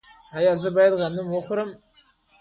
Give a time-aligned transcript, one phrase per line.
[0.37, 1.69] ایا زه باید غنم وخورم؟